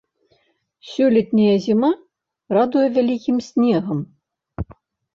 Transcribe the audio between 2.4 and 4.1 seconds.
радуе вялікім снегам.